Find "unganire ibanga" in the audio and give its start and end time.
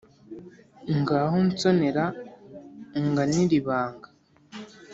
2.99-4.09